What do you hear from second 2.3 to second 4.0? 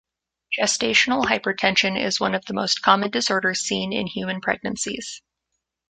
of the most common disorders seen